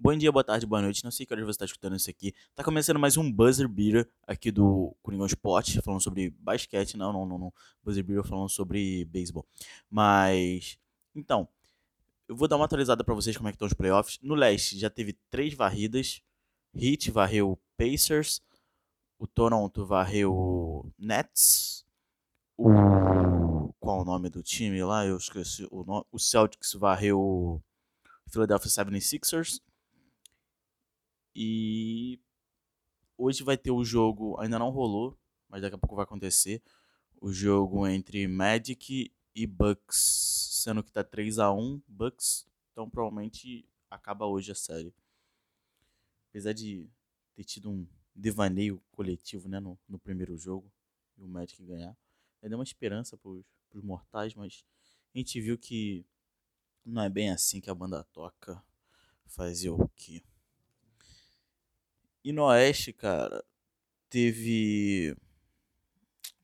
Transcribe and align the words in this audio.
Bom 0.00 0.16
dia, 0.16 0.30
boa 0.30 0.44
tarde, 0.44 0.64
boa 0.64 0.80
noite. 0.80 1.02
Não 1.02 1.10
sei 1.10 1.26
que 1.26 1.34
hora 1.34 1.44
você 1.44 1.50
está 1.50 1.64
escutando 1.64 1.96
isso 1.96 2.08
aqui. 2.08 2.32
Tá 2.54 2.62
começando 2.62 3.00
mais 3.00 3.16
um 3.16 3.32
Buzzer 3.32 3.66
Beater 3.66 4.08
aqui 4.28 4.52
do 4.52 4.96
Coringão 5.02 5.26
Esporte, 5.26 5.82
falando 5.82 6.00
sobre 6.00 6.30
basquete. 6.38 6.96
Não, 6.96 7.12
não, 7.12 7.26
não, 7.26 7.36
não. 7.36 7.52
Buzzer 7.82 8.04
Beater 8.04 8.22
falando 8.22 8.48
sobre 8.48 9.04
beisebol. 9.06 9.44
Mas, 9.90 10.78
então, 11.16 11.48
eu 12.28 12.36
vou 12.36 12.46
dar 12.46 12.54
uma 12.54 12.66
atualizada 12.66 13.02
para 13.02 13.12
vocês 13.12 13.36
como 13.36 13.48
é 13.48 13.50
que 13.50 13.56
estão 13.56 13.66
os 13.66 13.74
playoffs. 13.74 14.20
No 14.22 14.36
leste 14.36 14.78
já 14.78 14.88
teve 14.88 15.18
três 15.28 15.52
varridas. 15.54 16.22
Heat 16.72 17.10
varreu 17.10 17.58
Pacers. 17.76 18.40
O 19.18 19.26
Toronto 19.26 19.84
varreu 19.84 20.92
Nets. 20.96 21.84
O... 22.56 23.72
Qual 23.80 24.02
o 24.02 24.04
nome 24.04 24.30
do 24.30 24.44
time 24.44 24.80
lá? 24.84 25.04
Eu 25.04 25.16
esqueci 25.16 25.66
o 25.72 25.82
nome. 25.82 26.04
O 26.12 26.20
Celtics 26.20 26.74
varreu 26.74 27.60
Philadelphia 28.28 28.70
76ers. 28.70 29.60
E 31.40 32.18
hoje 33.16 33.44
vai 33.44 33.56
ter 33.56 33.70
o 33.70 33.84
jogo, 33.84 34.36
ainda 34.40 34.58
não 34.58 34.70
rolou, 34.70 35.16
mas 35.48 35.62
daqui 35.62 35.76
a 35.76 35.78
pouco 35.78 35.94
vai 35.94 36.02
acontecer. 36.02 36.60
O 37.20 37.32
jogo 37.32 37.86
entre 37.86 38.26
Magic 38.26 39.12
e 39.32 39.46
Bucks, 39.46 40.64
sendo 40.64 40.82
que 40.82 40.90
tá 40.90 41.04
3 41.04 41.38
a 41.38 41.52
1 41.52 41.80
Bucks, 41.86 42.44
então 42.72 42.90
provavelmente 42.90 43.64
acaba 43.88 44.26
hoje 44.26 44.50
a 44.50 44.54
série. 44.56 44.92
Apesar 46.28 46.52
de 46.52 46.90
ter 47.36 47.44
tido 47.44 47.70
um 47.70 47.86
devaneio 48.12 48.82
coletivo 48.90 49.48
né, 49.48 49.60
no, 49.60 49.78
no 49.88 49.96
primeiro 49.96 50.36
jogo 50.36 50.68
e 51.16 51.22
o 51.22 51.28
Magic 51.28 51.62
ganhar, 51.62 51.96
deu 52.42 52.58
uma 52.58 52.64
esperança 52.64 53.16
pros, 53.16 53.44
pros 53.70 53.84
mortais, 53.84 54.34
mas 54.34 54.64
a 55.14 55.18
gente 55.18 55.40
viu 55.40 55.56
que 55.56 56.04
não 56.84 57.00
é 57.00 57.08
bem 57.08 57.30
assim 57.30 57.60
que 57.60 57.70
a 57.70 57.74
banda 57.76 58.02
toca. 58.12 58.60
Fazer 59.24 59.70
o 59.70 59.88
quê? 59.94 60.24
E 62.24 62.32
no 62.32 62.44
Oeste, 62.44 62.92
cara, 62.92 63.44
teve. 64.10 65.16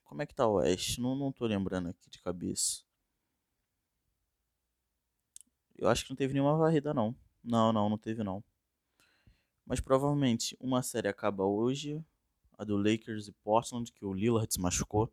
Como 0.04 0.22
é 0.22 0.26
que 0.26 0.34
tá 0.34 0.46
o 0.46 0.54
Oeste? 0.54 1.00
Não, 1.00 1.14
não 1.16 1.32
tô 1.32 1.46
lembrando 1.46 1.88
aqui 1.88 2.08
de 2.08 2.20
cabeça. 2.20 2.82
Eu 5.76 5.88
acho 5.88 6.04
que 6.04 6.10
não 6.10 6.16
teve 6.16 6.32
nenhuma 6.32 6.56
varrida, 6.56 6.94
não. 6.94 7.14
Não, 7.42 7.72
não, 7.72 7.88
não 7.88 7.98
teve, 7.98 8.22
não. 8.22 8.42
Mas 9.66 9.80
provavelmente 9.80 10.56
uma 10.60 10.82
série 10.82 11.08
acaba 11.08 11.44
hoje. 11.44 12.04
A 12.56 12.62
do 12.62 12.76
Lakers 12.76 13.26
e 13.26 13.32
Portland, 13.32 13.90
que 13.90 14.04
o 14.04 14.14
Lillard 14.14 14.52
se 14.52 14.60
machucou. 14.60 15.12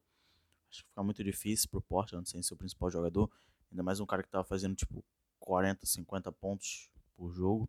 Acho 0.69 0.83
que 0.83 0.89
fica 0.89 1.03
muito 1.03 1.23
difícil 1.23 1.67
pro 1.69 1.81
Portland 1.81 2.30
sem 2.30 2.41
ser 2.44 2.53
o 2.53 2.57
principal 2.57 2.89
jogador. 2.91 3.31
Ainda 3.72 3.81
mais 3.81 4.00
um 4.00 4.05
cara 4.05 4.22
que 4.22 4.30
tava 4.30 4.44
fazendo 4.44 4.75
tipo 4.75 5.03
40, 5.39 5.85
50 5.85 6.31
pontos 6.31 6.89
por 7.16 7.33
jogo. 7.33 7.67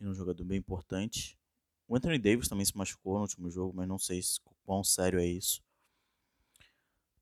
E 0.00 0.06
um 0.06 0.12
jogador 0.12 0.44
bem 0.44 0.58
importante. 0.58 1.38
O 1.86 1.96
Anthony 1.96 2.18
Davis 2.18 2.48
também 2.48 2.64
se 2.64 2.76
machucou 2.76 3.14
no 3.14 3.22
último 3.22 3.50
jogo, 3.50 3.74
mas 3.74 3.86
não 3.86 3.98
sei 3.98 4.22
se, 4.22 4.40
quão 4.64 4.82
sério 4.82 5.18
é 5.18 5.26
isso. 5.26 5.62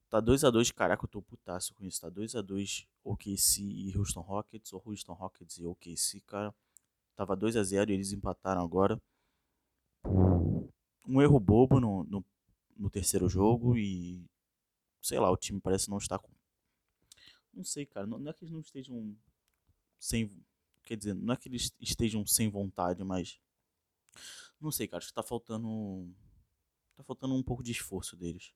Tá 0.09 0.21
2 0.21 0.45
a 0.45 0.51
2 0.51 0.71
caraca, 0.71 1.05
eu 1.05 1.09
tô 1.09 1.23
putaço 1.23 1.75
com 1.75 1.85
isso. 1.85 2.01
Tá 2.01 2.09
2 2.09 2.37
a 2.37 2.43
2 2.43 2.87
OKC 3.03 3.63
e 3.63 3.97
Houston 3.97 4.21
Rockets, 4.21 4.73
ou 4.73 4.83
Houston 4.85 5.15
Rockets 5.15 5.59
e 5.59 5.67
OKC, 5.67 6.21
cara. 6.21 6.55
Tava 7.17 7.35
2 7.35 7.57
a 7.57 7.63
0 7.63 7.91
e 7.91 7.95
eles 7.95 8.13
empataram 8.13 8.63
agora. 8.63 9.01
Um 11.07 11.21
erro 11.21 11.41
bobo 11.41 11.81
no, 11.81 12.05
no, 12.05 12.25
no 12.77 12.91
terceiro 12.91 13.29
jogo 13.29 13.77
e 13.77 14.25
sei 15.01 15.19
lá, 15.19 15.31
o 15.31 15.37
time 15.37 15.61
parece 15.61 15.91
não 15.91 15.99
estar 15.99 16.19
com 16.19 16.31
não 17.53 17.65
sei, 17.65 17.85
cara, 17.85 18.07
não, 18.07 18.19
não 18.19 18.31
é 18.31 18.35
que 18.35 18.45
eles 18.45 18.53
não 18.53 18.61
estejam 18.61 19.15
sem 19.99 20.31
quer 20.85 20.97
dizer, 20.97 21.15
não 21.15 21.35
é 21.35 21.37
que 21.37 21.49
eles 21.49 21.73
estejam 21.81 22.27
sem 22.27 22.49
vontade, 22.49 23.05
mas 23.05 23.39
não 24.61 24.71
sei, 24.71 24.87
cara, 24.87 24.99
acho 24.99 25.09
que 25.09 25.15
tá 25.15 25.23
faltando. 25.23 26.09
Tá 26.97 27.03
faltando 27.03 27.35
um 27.35 27.43
pouco 27.43 27.63
de 27.63 27.73
esforço 27.73 28.17
deles. 28.17 28.53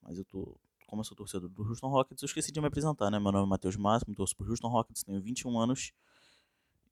Mas 0.00 0.18
eu 0.18 0.24
tô. 0.24 0.58
Como 0.86 1.00
eu 1.00 1.04
sou 1.04 1.16
torcedor 1.16 1.48
do 1.48 1.62
Houston 1.62 1.88
Rockets, 1.88 2.22
eu 2.22 2.26
esqueci 2.26 2.52
de 2.52 2.60
me 2.60 2.66
apresentar, 2.66 3.10
né? 3.10 3.18
Meu 3.18 3.32
nome 3.32 3.46
é 3.46 3.48
Matheus 3.48 3.76
Máximo, 3.76 4.14
torço 4.14 4.36
pro 4.36 4.48
Houston 4.48 4.68
Rockets, 4.68 5.02
tenho 5.02 5.20
21 5.20 5.58
anos. 5.58 5.92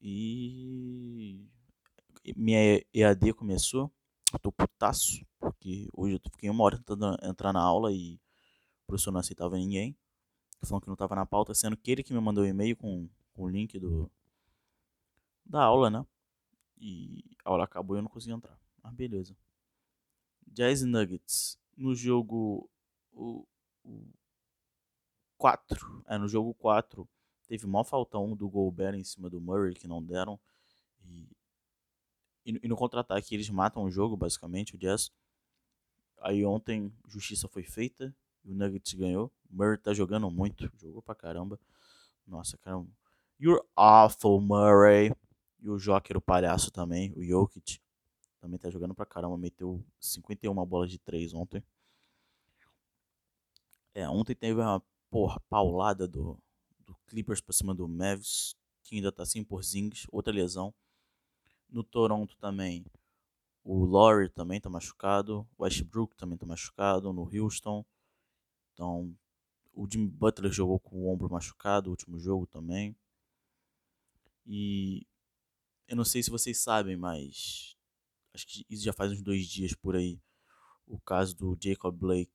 E. 0.01 1.45
Minha 2.35 2.83
EAD 2.93 3.33
começou. 3.33 3.91
Eu 4.33 4.39
tô 4.39 4.51
putaço, 4.51 5.25
porque 5.39 5.89
hoje 5.93 6.15
eu 6.15 6.31
fiquei 6.31 6.49
uma 6.49 6.63
hora 6.63 6.77
tentando 6.77 7.17
entrar 7.23 7.51
na 7.51 7.61
aula 7.61 7.91
e 7.91 8.15
o 8.83 8.87
professor 8.87 9.11
não 9.11 9.19
aceitava 9.19 9.57
ninguém. 9.57 9.97
Falando 10.63 10.83
que 10.83 10.89
não 10.89 10.95
tava 10.95 11.15
na 11.15 11.25
pauta, 11.25 11.53
sendo 11.53 11.75
que 11.75 11.91
ele 11.91 12.03
que 12.03 12.13
me 12.13 12.19
mandou 12.21 12.43
o 12.43 12.47
um 12.47 12.49
e-mail 12.49 12.77
com, 12.77 13.09
com 13.33 13.43
o 13.43 13.49
link 13.49 13.79
do, 13.79 14.09
da 15.45 15.63
aula, 15.63 15.89
né? 15.89 16.05
E 16.79 17.23
a 17.43 17.49
aula 17.49 17.63
acabou 17.63 17.95
e 17.95 17.99
eu 17.99 18.03
não 18.03 18.09
consegui 18.09 18.33
entrar. 18.33 18.59
Mas 18.83 18.93
beleza. 18.93 19.35
Jazz 20.47 20.83
Nuggets. 20.83 21.59
No 21.75 21.95
jogo. 21.95 22.69
O, 23.11 23.45
o 23.83 24.07
4. 25.37 26.03
É, 26.07 26.17
no 26.17 26.27
jogo 26.27 26.53
4. 26.55 27.07
Teve 27.47 27.67
mó 27.67 27.83
faltão 27.83 28.35
do 28.35 28.47
Gobert 28.49 28.95
em 28.95 29.03
cima 29.03 29.29
do 29.29 29.41
Murray 29.41 29.73
que 29.73 29.87
não 29.87 30.01
deram. 30.01 30.39
E, 31.03 31.27
e, 32.45 32.59
e 32.63 32.67
no 32.67 32.75
contra-ataque 32.75 33.35
eles 33.35 33.49
matam 33.49 33.83
o 33.83 33.91
jogo, 33.91 34.15
basicamente, 34.15 34.75
o 34.75 34.77
Jazz. 34.77 35.11
Aí 36.19 36.45
ontem 36.45 36.93
justiça 37.07 37.47
foi 37.47 37.63
feita. 37.63 38.15
E 38.43 38.51
o 38.51 38.55
Nuggets 38.55 38.93
ganhou. 38.93 39.31
Murray 39.49 39.77
tá 39.77 39.93
jogando 39.93 40.29
muito. 40.31 40.71
Jogou 40.77 41.01
pra 41.01 41.15
caramba. 41.15 41.59
Nossa, 42.25 42.57
cara. 42.57 42.85
You're 43.39 43.63
awful, 43.75 44.39
Murray. 44.39 45.11
E 45.61 45.69
o 45.69 45.77
Joker, 45.77 46.17
o 46.17 46.21
palhaço 46.21 46.71
também, 46.71 47.13
o 47.15 47.23
Jokic, 47.23 47.79
também 48.39 48.57
tá 48.57 48.69
jogando 48.69 48.95
pra 48.95 49.05
caramba. 49.05 49.37
Meteu 49.37 49.83
51 49.99 50.65
bolas 50.65 50.89
de 50.89 50.97
3 50.97 51.33
ontem. 51.33 51.63
É, 53.93 54.09
ontem 54.09 54.33
teve 54.33 54.59
uma 54.59 54.81
porra 55.09 55.39
paulada 55.49 56.07
do, 56.07 56.39
do 56.79 56.95
Clippers 57.05 57.41
pra 57.41 57.53
cima 57.53 57.75
do 57.75 57.87
Mavs, 57.87 58.55
que 58.83 58.95
ainda 58.95 59.11
tá 59.11 59.25
sem 59.25 59.43
por 59.43 59.63
Zings, 59.63 60.07
outra 60.11 60.33
lesão. 60.33 60.73
No 61.69 61.83
Toronto 61.83 62.35
também, 62.37 62.85
o 63.63 63.85
Laurie 63.85 64.29
também 64.29 64.59
tá 64.59 64.69
machucado, 64.69 65.47
o 65.57 65.63
Westbrook 65.63 66.15
também 66.15 66.37
tá 66.37 66.45
machucado, 66.45 67.13
no 67.13 67.23
Houston. 67.23 67.85
Então, 68.73 69.15
o 69.73 69.87
Jimmy 69.89 70.09
Butler 70.09 70.51
jogou 70.51 70.79
com 70.79 70.97
o 70.97 71.13
ombro 71.13 71.29
machucado, 71.29 71.89
o 71.89 71.91
último 71.91 72.19
jogo 72.19 72.47
também. 72.47 72.95
E 74.45 75.05
eu 75.91 75.97
não 75.97 76.05
sei 76.05 76.23
se 76.23 76.29
vocês 76.31 76.57
sabem, 76.57 76.95
mas 76.95 77.75
acho 78.33 78.47
que 78.47 78.65
isso 78.69 78.81
já 78.81 78.93
faz 78.93 79.11
uns 79.11 79.21
dois 79.21 79.45
dias 79.45 79.73
por 79.73 79.93
aí. 79.93 80.21
O 80.87 80.97
caso 81.01 81.35
do 81.35 81.57
Jacob 81.61 81.93
Blake, 81.93 82.31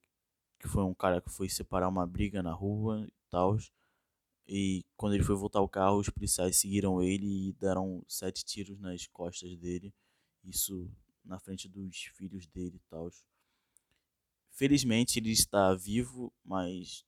que 0.58 0.68
foi 0.68 0.84
um 0.84 0.92
cara 0.92 1.22
que 1.22 1.30
foi 1.30 1.48
separar 1.48 1.88
uma 1.88 2.06
briga 2.06 2.42
na 2.42 2.52
rua 2.52 3.06
e 3.08 3.30
tal. 3.30 3.56
E 4.46 4.84
quando 4.94 5.14
ele 5.14 5.24
foi 5.24 5.34
voltar 5.34 5.58
ao 5.60 5.68
carro, 5.70 5.98
os 5.98 6.10
policiais 6.10 6.58
seguiram 6.58 7.02
ele 7.02 7.48
e 7.48 7.52
deram 7.54 8.04
sete 8.06 8.44
tiros 8.44 8.78
nas 8.78 9.06
costas 9.06 9.56
dele. 9.56 9.94
Isso 10.44 10.90
na 11.24 11.38
frente 11.38 11.66
dos 11.66 11.96
filhos 12.14 12.46
dele 12.46 12.76
e 12.76 12.90
tal. 12.90 13.10
Felizmente 14.50 15.18
ele 15.18 15.30
está 15.30 15.74
vivo, 15.74 16.30
mas 16.44 17.06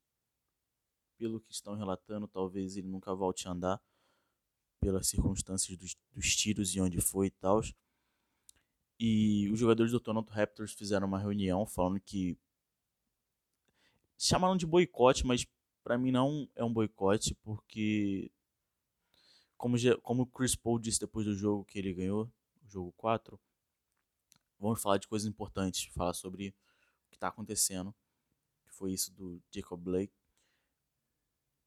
pelo 1.19 1.43
que 1.43 1.53
estão 1.53 1.75
relatando, 1.75 2.27
talvez 2.27 2.75
ele 2.79 2.89
nunca 2.89 3.15
volte 3.15 3.47
a 3.47 3.51
andar 3.51 3.83
pelas 4.81 5.09
circunstâncias 5.09 5.77
dos, 5.77 5.97
dos 6.13 6.37
tiros 6.37 6.75
e 6.75 6.81
onde 6.81 7.01
foi 7.01 7.27
e 7.27 7.31
tal. 7.31 7.61
E 8.99 9.49
os 9.51 9.59
jogadores 9.59 9.93
do 9.93 10.01
Toronto 10.01 10.31
Raptors 10.33 10.73
fizeram 10.73 11.07
uma 11.07 11.19
reunião 11.19 11.65
falando 11.67 12.01
que 12.01 12.37
chamaram 14.19 14.57
de 14.57 14.67
boicote, 14.67 15.25
mas 15.25 15.47
para 15.85 15.97
mim 15.97 16.11
não 16.11 16.49
é 16.57 16.65
um 16.65 16.73
boicote 16.73 17.35
porque 17.37 18.31
como 19.57 19.77
como 20.03 20.23
o 20.23 20.27
Chris 20.27 20.55
Paul 20.57 20.79
disse 20.79 21.01
depois 21.01 21.27
do 21.27 21.35
jogo 21.35 21.65
que 21.65 21.79
ele 21.79 21.95
ganhou, 21.95 22.25
o 22.65 22.69
jogo 22.69 22.93
4, 22.97 23.39
vamos 24.59 24.83
falar 24.83 24.99
de 24.99 25.09
coisas 25.09 25.29
importantes, 25.29 25.85
falar 25.93 26.15
sobre 26.15 26.49
o 26.49 27.11
que 27.11 27.17
está 27.17 27.29
acontecendo, 27.29 27.95
que 28.65 28.73
foi 28.73 28.93
isso 28.93 29.13
do 29.13 29.41
Jacob 29.51 29.81
Blake. 29.81 30.13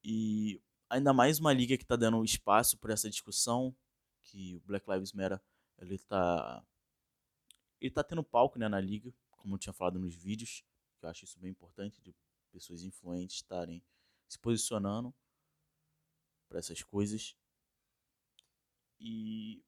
E 0.04 0.60
ainda 0.92 1.14
mais 1.14 1.38
uma 1.38 1.54
liga 1.54 1.76
que 1.78 1.84
está 1.84 1.96
dando 1.96 2.22
espaço 2.22 2.76
para 2.76 2.92
essa 2.92 3.08
discussão, 3.08 3.74
que 4.22 4.56
o 4.56 4.60
Black 4.60 4.88
Lives 4.90 5.12
Matter 5.14 5.40
ele 5.78 5.94
está 5.94 6.62
ele 7.80 7.90
tá 7.90 8.04
tendo 8.04 8.22
palco 8.22 8.58
né, 8.58 8.68
na 8.68 8.78
liga, 8.78 9.12
como 9.30 9.54
eu 9.54 9.58
tinha 9.58 9.72
falado 9.72 9.98
nos 9.98 10.14
vídeos, 10.14 10.62
que 10.98 11.04
eu 11.06 11.08
acho 11.08 11.24
isso 11.24 11.40
bem 11.40 11.50
importante, 11.50 12.00
de 12.02 12.14
pessoas 12.52 12.82
influentes 12.82 13.36
estarem 13.36 13.82
se 14.28 14.38
posicionando 14.38 15.12
para 16.46 16.58
essas 16.58 16.82
coisas. 16.82 17.34
E 19.00 19.64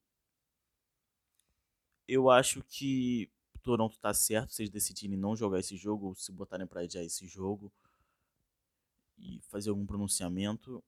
eu 2.06 2.30
acho 2.30 2.62
que 2.62 3.32
Toronto 3.62 3.94
está 3.94 4.12
certo 4.12 4.52
se 4.52 4.62
eles 4.62 4.70
decidirem 4.70 5.16
não 5.16 5.34
jogar 5.34 5.58
esse 5.58 5.74
jogo 5.74 6.08
ou 6.08 6.14
se 6.14 6.30
botarem 6.30 6.66
para 6.66 6.82
adiar 6.82 7.02
esse 7.02 7.26
jogo 7.26 7.72
e 9.16 9.40
fazer 9.40 9.70
algum 9.70 9.86
pronunciamento 9.86 10.84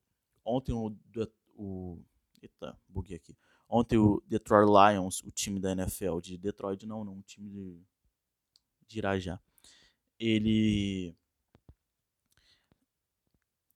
ontem 0.46 0.72
o, 0.72 0.96
o 1.54 2.02
Eita, 2.40 2.78
buguei 2.88 3.16
aqui. 3.16 3.36
Ontem 3.68 3.98
o 3.98 4.22
Detroit 4.26 4.68
Lions, 4.68 5.22
o 5.22 5.30
time 5.30 5.58
da 5.58 5.72
NFL 5.72 6.20
de 6.20 6.38
Detroit, 6.38 6.86
não, 6.86 7.04
não, 7.04 7.18
o 7.18 7.22
time 7.22 7.50
de, 7.50 7.82
de 8.86 8.98
Irajá. 8.98 9.40
Ele 10.18 11.14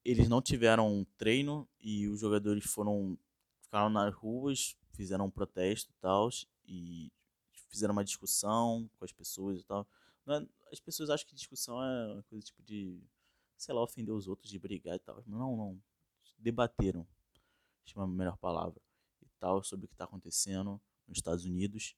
eles 0.04 0.28
não 0.28 0.40
tiveram 0.40 1.06
treino 1.18 1.68
e 1.78 2.08
os 2.08 2.20
jogadores 2.20 2.64
foram 2.64 3.18
ficaram 3.60 3.90
nas 3.90 4.14
ruas, 4.14 4.76
fizeram 4.92 5.26
um 5.26 5.30
protesto 5.30 5.92
e 5.92 5.94
tal 6.00 6.30
e 6.66 7.12
fizeram 7.68 7.92
uma 7.92 8.04
discussão 8.04 8.88
com 8.98 9.04
as 9.04 9.12
pessoas 9.12 9.60
e 9.60 9.64
tal. 9.64 9.86
É, 10.28 10.46
as 10.72 10.80
pessoas 10.80 11.10
acham 11.10 11.26
que 11.26 11.34
discussão 11.34 11.82
é 11.82 12.14
uma 12.14 12.22
coisa 12.24 12.44
tipo 12.44 12.62
de, 12.62 13.02
sei 13.56 13.74
lá, 13.74 13.82
ofender 13.82 14.14
os 14.14 14.28
outros, 14.28 14.50
de 14.50 14.58
brigar 14.58 14.96
e 14.96 14.98
tal. 15.00 15.22
Não, 15.26 15.56
não. 15.56 15.82
Debateram, 16.40 17.06
chama 17.84 18.04
a 18.04 18.08
melhor 18.08 18.36
palavra, 18.38 18.80
e 19.22 19.28
tal, 19.38 19.62
sobre 19.62 19.84
o 19.84 19.88
que 19.88 19.94
está 19.94 20.04
acontecendo 20.04 20.80
nos 21.06 21.18
Estados 21.18 21.44
Unidos. 21.44 21.94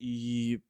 E 0.00 0.60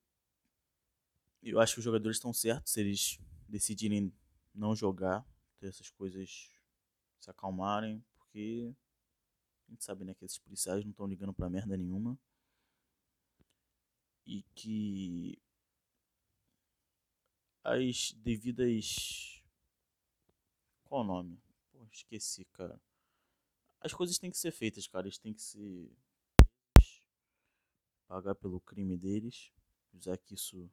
eu 1.43 1.61
acho 1.61 1.75
que 1.75 1.79
os 1.79 1.85
jogadores 1.85 2.17
estão 2.17 2.33
certos 2.33 2.73
se 2.73 2.81
eles 2.81 3.19
decidirem 3.49 4.13
não 4.55 4.75
jogar, 4.75 5.27
ter 5.59 5.69
essas 5.69 5.91
coisas 5.91 6.51
se 7.21 7.31
acalmarem, 7.31 8.05
porque 8.17 8.75
a 9.69 9.71
gente 9.71 9.85
sabe 9.85 10.05
né, 10.05 10.15
que 10.15 10.25
esses 10.25 10.39
policiais 10.39 10.85
não 10.85 10.91
estão 10.91 11.07
ligando 11.07 11.33
pra 11.33 11.49
merda 11.49 11.77
nenhuma 11.77 12.19
e 14.27 14.43
que 14.55 15.39
as 17.63 18.13
devidas. 18.13 19.34
Qual 20.95 21.03
o 21.03 21.07
nome? 21.09 21.37
Pô, 21.73 21.85
esqueci, 21.91 22.45
cara. 22.53 22.81
As 23.81 23.93
coisas 23.93 24.17
têm 24.17 24.31
que 24.31 24.39
ser 24.39 24.53
feitas, 24.53 24.87
cara. 24.87 25.09
Eles 25.09 25.19
têm 25.19 25.35
que 25.35 25.43
ser. 25.43 25.91
pagar 28.07 28.37
pelo 28.37 28.61
crime 28.61 28.97
deles. 28.97 29.51
Já 29.95 30.17
que 30.17 30.35
isso. 30.35 30.71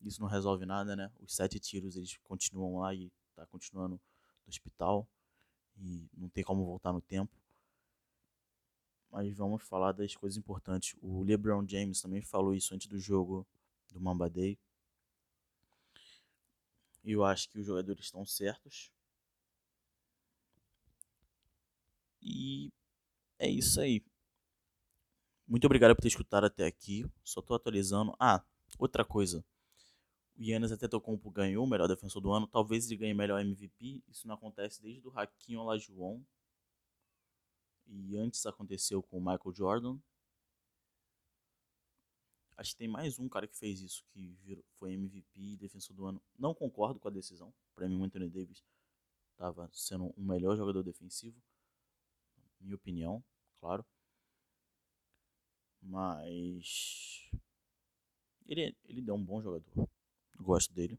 Isso 0.00 0.22
não 0.22 0.26
resolve 0.26 0.64
nada, 0.64 0.96
né? 0.96 1.12
Os 1.20 1.34
sete 1.34 1.60
tiros 1.60 1.96
eles 1.96 2.16
continuam 2.24 2.78
lá 2.78 2.94
e 2.94 3.12
tá 3.34 3.44
continuando 3.44 4.00
no 4.46 4.48
hospital. 4.48 5.06
E 5.76 6.08
não 6.16 6.30
tem 6.30 6.42
como 6.42 6.64
voltar 6.64 6.90
no 6.90 7.02
tempo 7.02 7.36
mas 9.10 9.34
vamos 9.36 9.62
falar 9.62 9.92
das 9.92 10.16
coisas 10.16 10.38
importantes. 10.38 10.96
O 11.02 11.22
LeBron 11.22 11.66
James 11.68 12.00
também 12.00 12.22
falou 12.22 12.54
isso 12.54 12.74
antes 12.74 12.86
do 12.86 12.98
jogo 12.98 13.46
do 13.90 14.00
Mamba 14.00 14.30
Day. 14.30 14.58
Eu 17.10 17.24
acho 17.24 17.48
que 17.48 17.58
os 17.58 17.64
jogadores 17.64 18.04
estão 18.04 18.26
certos. 18.26 18.92
E 22.20 22.70
é 23.38 23.48
isso 23.48 23.80
aí. 23.80 24.04
Muito 25.46 25.64
obrigado 25.64 25.96
por 25.96 26.02
ter 26.02 26.08
escutado 26.08 26.44
até 26.44 26.66
aqui. 26.66 27.10
Só 27.24 27.40
tô 27.40 27.54
atualizando. 27.54 28.14
Ah, 28.20 28.44
outra 28.78 29.06
coisa. 29.06 29.42
O 30.36 30.42
Yannis 30.42 30.70
até 30.70 30.86
tocou 30.86 31.14
um 31.14 31.30
ganhou 31.30 31.64
o 31.64 31.66
melhor 31.66 31.88
defensor 31.88 32.20
do 32.20 32.30
ano. 32.30 32.46
Talvez 32.46 32.84
ele 32.84 32.98
ganhe 32.98 33.14
melhor 33.14 33.40
MVP. 33.40 34.02
Isso 34.06 34.28
não 34.28 34.34
acontece 34.34 34.82
desde 34.82 35.08
o 35.08 35.18
Hakim 35.18 35.56
Olajuwon 35.56 36.20
e 37.86 38.18
antes 38.18 38.44
aconteceu 38.44 39.02
com 39.02 39.16
o 39.16 39.20
Michael 39.20 39.54
Jordan. 39.54 39.98
Acho 42.58 42.72
que 42.72 42.78
tem 42.78 42.88
mais 42.88 43.20
um 43.20 43.28
cara 43.28 43.46
que 43.46 43.56
fez 43.56 43.80
isso, 43.80 44.04
que 44.08 44.34
virou, 44.42 44.64
foi 44.80 44.92
MVP 44.92 45.56
defensor 45.58 45.94
do 45.94 46.04
ano. 46.06 46.20
Não 46.36 46.52
concordo 46.52 46.98
com 46.98 47.06
a 47.06 47.10
decisão. 47.10 47.54
Para 47.72 47.88
mim, 47.88 48.00
o 48.00 48.02
Anthony 48.02 48.28
Davis 48.28 48.64
estava 49.30 49.70
sendo 49.72 50.06
o 50.16 50.20
melhor 50.20 50.56
jogador 50.56 50.82
defensivo. 50.82 51.40
Minha 52.58 52.74
opinião, 52.74 53.24
claro. 53.60 53.86
Mas. 55.80 57.30
Ele, 58.44 58.76
ele 58.86 59.08
é 59.08 59.12
um 59.12 59.24
bom 59.24 59.40
jogador. 59.40 59.88
Gosto 60.36 60.74
dele. 60.74 60.98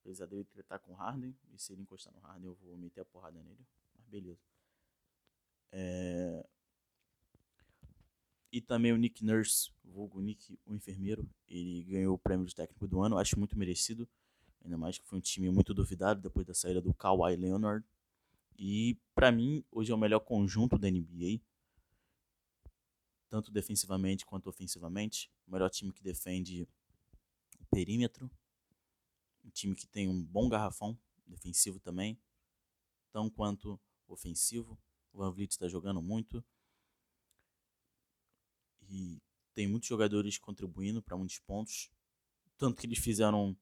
Apesar 0.00 0.26
dele 0.26 0.44
tretar 0.44 0.78
com 0.78 0.92
o 0.92 0.94
Harden. 0.94 1.34
E 1.54 1.58
se 1.58 1.72
ele 1.72 1.80
encostar 1.80 2.12
no 2.12 2.20
Harden, 2.20 2.48
eu 2.48 2.54
vou 2.56 2.76
meter 2.76 3.00
a 3.00 3.04
porrada 3.06 3.42
nele. 3.42 3.66
Mas 3.94 4.06
beleza. 4.08 4.42
É... 5.70 6.46
E 8.52 8.60
também 8.60 8.92
o 8.92 8.96
Nick 8.98 9.24
Nurse, 9.24 9.70
vulgo 9.82 10.20
Nick, 10.20 10.58
o 10.66 10.74
enfermeiro, 10.74 11.26
ele 11.48 11.84
ganhou 11.84 12.14
o 12.14 12.18
prêmio 12.18 12.44
de 12.44 12.54
técnico 12.54 12.86
do 12.86 13.00
ano, 13.00 13.16
acho 13.16 13.38
muito 13.38 13.58
merecido. 13.58 14.06
Ainda 14.62 14.76
mais 14.76 14.98
que 14.98 15.06
foi 15.06 15.18
um 15.18 15.22
time 15.22 15.50
muito 15.50 15.72
duvidado 15.72 16.20
depois 16.20 16.46
da 16.46 16.52
saída 16.52 16.80
do 16.80 16.92
Kawhi 16.92 17.34
Leonard. 17.34 17.84
E 18.58 18.98
para 19.14 19.32
mim, 19.32 19.64
hoje 19.70 19.90
é 19.90 19.94
o 19.94 19.98
melhor 19.98 20.20
conjunto 20.20 20.78
da 20.78 20.90
NBA. 20.90 21.40
Tanto 23.30 23.50
defensivamente 23.50 24.26
quanto 24.26 24.50
ofensivamente. 24.50 25.30
O 25.48 25.52
melhor 25.52 25.70
time 25.70 25.90
que 25.90 26.02
defende 26.02 26.68
o 27.58 27.64
perímetro. 27.70 28.30
Um 29.42 29.50
time 29.50 29.74
que 29.74 29.86
tem 29.86 30.08
um 30.08 30.22
bom 30.22 30.48
garrafão 30.48 30.96
defensivo 31.26 31.80
também. 31.80 32.20
Tão 33.10 33.30
quanto 33.30 33.80
ofensivo. 34.06 34.78
O 35.10 35.18
Van 35.18 35.32
Vliet 35.32 35.52
está 35.52 35.66
jogando 35.66 36.02
muito. 36.02 36.44
E 38.88 39.20
tem 39.54 39.66
muitos 39.66 39.88
jogadores 39.88 40.38
contribuindo 40.38 41.02
para 41.02 41.16
muitos 41.16 41.38
pontos. 41.38 41.90
Tanto 42.56 42.80
que 42.80 42.86
eles 42.86 42.98
fizeram 42.98 43.56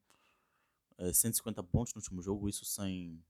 é, 0.97 1.11
150 1.11 1.63
pontos 1.63 1.93
no 1.93 1.99
último 1.99 2.21
jogo, 2.21 2.47
isso 2.47 2.65
sem. 2.65 3.23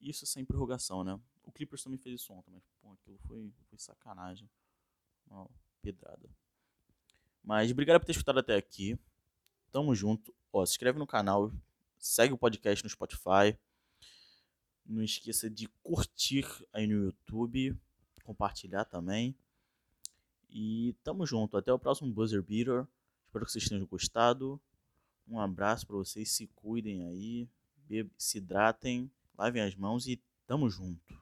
Isso 0.00 0.26
sem 0.26 0.44
prorrogação, 0.44 1.04
né? 1.04 1.18
O 1.42 1.52
Clippers 1.52 1.82
também 1.82 1.98
fez 1.98 2.20
isso 2.20 2.32
ontem, 2.32 2.50
mas 2.50 2.62
pô, 2.80 2.92
aquilo 2.92 3.18
foi, 3.26 3.52
foi 3.68 3.78
sacanagem. 3.78 4.48
Uma 5.26 5.48
pedrada. 5.82 6.28
Mas 7.42 7.70
obrigado 7.70 8.00
por 8.00 8.06
ter 8.06 8.12
escutado 8.12 8.38
até 8.38 8.56
aqui. 8.56 8.98
Tamo 9.70 9.94
junto. 9.94 10.34
Ó, 10.52 10.64
se 10.64 10.72
inscreve 10.72 10.98
no 10.98 11.06
canal, 11.06 11.52
segue 11.98 12.34
o 12.34 12.38
podcast 12.38 12.82
no 12.84 12.90
Spotify. 12.90 13.56
Não 14.84 15.02
esqueça 15.02 15.48
de 15.48 15.68
curtir 15.82 16.44
aí 16.72 16.86
no 16.86 17.04
YouTube, 17.04 17.76
compartilhar 18.24 18.84
também. 18.84 19.36
E 20.50 20.94
tamo 21.04 21.26
junto. 21.26 21.56
Até 21.56 21.72
o 21.72 21.78
próximo 21.78 22.12
Buzzer 22.12 22.42
Beater. 22.42 22.86
Espero 23.26 23.44
que 23.44 23.52
vocês 23.52 23.68
tenham 23.68 23.86
gostado. 23.86 24.60
Um 25.28 25.38
abraço 25.38 25.86
para 25.86 25.96
vocês. 25.96 26.30
Se 26.30 26.46
cuidem 26.48 27.06
aí. 27.06 27.48
Se 28.16 28.38
hidratem. 28.38 29.10
Lavem 29.36 29.62
as 29.62 29.74
mãos 29.74 30.06
e 30.06 30.20
tamo 30.46 30.68
junto. 30.68 31.19